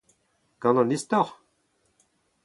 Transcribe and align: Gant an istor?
Gant 0.65 0.81
an 0.83 0.93
istor? 0.97 1.29